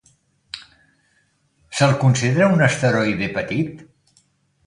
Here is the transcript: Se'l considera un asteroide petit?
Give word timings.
Se'l 1.79 1.93
considera 2.05 2.49
un 2.55 2.65
asteroide 2.69 3.27
petit? 3.37 3.85